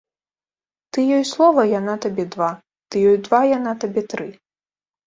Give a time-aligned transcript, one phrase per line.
[0.95, 2.51] Ты ёй слова, яна табе два,
[2.89, 4.27] ты ёй два, яна табе тры.